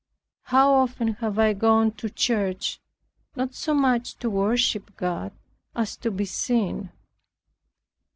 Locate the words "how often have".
0.45-1.37